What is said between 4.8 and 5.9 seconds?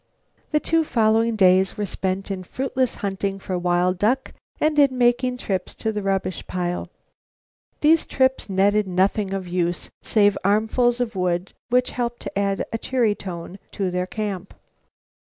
making trips